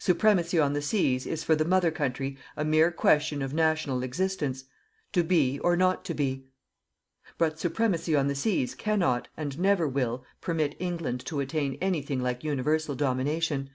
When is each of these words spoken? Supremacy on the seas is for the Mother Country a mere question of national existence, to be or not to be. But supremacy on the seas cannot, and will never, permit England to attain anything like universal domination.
Supremacy 0.00 0.58
on 0.58 0.72
the 0.72 0.82
seas 0.82 1.24
is 1.24 1.44
for 1.44 1.54
the 1.54 1.64
Mother 1.64 1.92
Country 1.92 2.36
a 2.56 2.64
mere 2.64 2.90
question 2.90 3.42
of 3.42 3.54
national 3.54 4.02
existence, 4.02 4.64
to 5.12 5.22
be 5.22 5.60
or 5.60 5.76
not 5.76 6.04
to 6.06 6.14
be. 6.14 6.46
But 7.38 7.60
supremacy 7.60 8.16
on 8.16 8.26
the 8.26 8.34
seas 8.34 8.74
cannot, 8.74 9.28
and 9.36 9.54
will 9.54 9.62
never, 9.62 10.20
permit 10.40 10.74
England 10.80 11.24
to 11.26 11.38
attain 11.38 11.78
anything 11.80 12.20
like 12.20 12.42
universal 12.42 12.96
domination. 12.96 13.70